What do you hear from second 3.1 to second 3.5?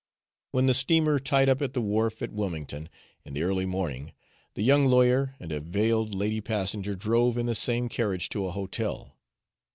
in the